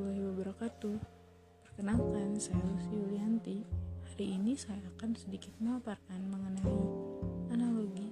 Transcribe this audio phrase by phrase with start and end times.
[0.00, 0.96] wabarakatuh.
[1.68, 3.60] Perkenalkan, saya Lucy Yulianti.
[4.08, 6.80] Hari ini saya akan sedikit memaparkan mengenai
[7.52, 8.08] analogi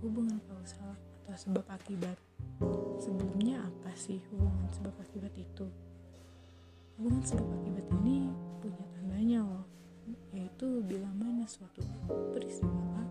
[0.00, 0.96] hubungan kausal
[1.28, 2.16] atau sebab akibat.
[3.04, 5.68] Sebelumnya apa sih hubungan sebab akibat itu?
[6.96, 8.32] Hubungan sebab akibat ini
[8.64, 9.68] punya tandanya loh,
[10.32, 11.84] yaitu bila mana suatu
[12.32, 13.04] peristiwa A,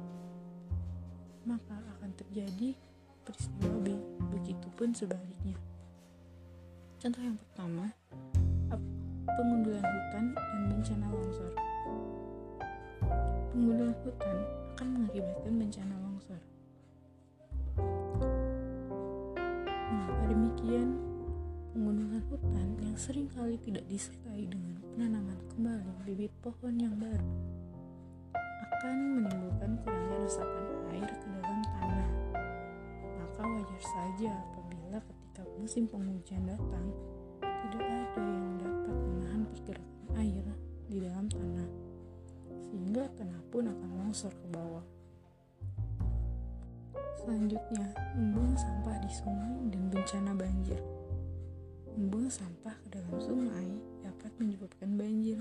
[1.45, 2.73] maka akan terjadi
[3.21, 3.93] peristiwa B,
[4.33, 5.68] begitupun sebaliknya.
[6.99, 7.95] Contoh yang pertama,
[9.23, 11.51] pengundulan hutan dan bencana longsor.
[13.55, 14.37] Pengundulan hutan
[14.75, 16.41] akan mengakibatkan bencana longsor.
[19.87, 20.99] Mengapa demikian?
[21.71, 27.31] Pengundulan hutan yang sering kali tidak disertai dengan penanaman kembali bibit pohon yang baru
[28.75, 32.11] akan menimbulkan kurangnya resapan air ke dalam tanah.
[33.23, 34.58] Maka wajar saja
[35.39, 36.87] ketika musim penghujan datang,
[37.39, 40.45] tidak ada yang dapat menahan pergerakan air
[40.91, 41.69] di dalam tanah,
[42.67, 44.83] sehingga tanah pun akan longsor ke bawah.
[47.23, 47.87] Selanjutnya,
[48.19, 50.81] membuang sampah di sungai dan bencana banjir.
[51.95, 55.39] Membuang sampah ke dalam sungai dapat menyebabkan banjir.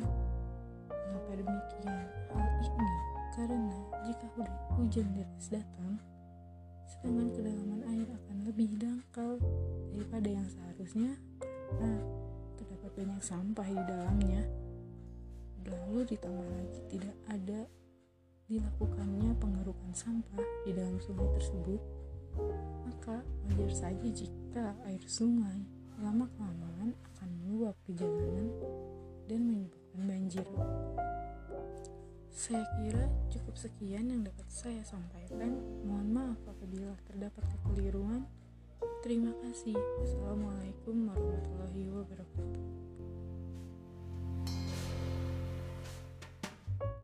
[0.87, 2.07] Mengapa demikian?
[2.31, 2.95] Hal ini
[3.35, 4.47] karena jika
[4.79, 5.99] hujan deras datang,
[6.89, 9.37] sedangkan kedalaman air akan lebih dangkal
[9.93, 11.11] daripada yang seharusnya
[11.69, 12.01] karena
[12.57, 14.43] terdapat banyak sampah di dalamnya.
[15.69, 17.61] Lalu ditambah lagi tidak ada
[18.49, 21.81] dilakukannya pengerukan sampah di dalam sungai tersebut,
[22.89, 25.69] maka wajar saja jika air sungai
[26.01, 28.49] lama-kelamaan akan meluap ke jalanan
[29.29, 30.47] dan menyebabkan banjir.
[32.39, 33.03] Saya kira
[33.35, 35.59] cukup sekian yang dapat saya sampaikan.
[35.83, 38.31] Mohon maaf apabila terdapat kekeliruan.
[39.03, 39.75] Terima kasih.
[39.75, 42.98] Wassalamualaikum warahmatullahi wabarakatuh.